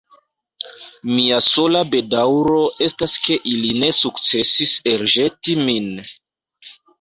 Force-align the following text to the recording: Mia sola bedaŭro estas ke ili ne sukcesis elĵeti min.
Mia 1.09 1.35
sola 1.47 1.81
bedaŭro 1.91 2.61
estas 2.85 3.13
ke 3.27 3.37
ili 3.51 3.69
ne 3.85 3.91
sukcesis 3.99 4.73
elĵeti 4.95 5.57
min. 5.69 5.93